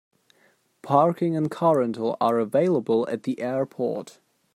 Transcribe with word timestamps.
Parking 0.81 1.35
and 1.35 1.51
car 1.51 1.77
rental 1.77 2.17
are 2.19 2.39
available 2.39 3.07
at 3.07 3.21
the 3.21 3.39
airport. 3.39 4.17